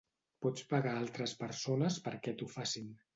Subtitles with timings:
[0.45, 2.89] Pots pagar altres persones perquè t'ho facin.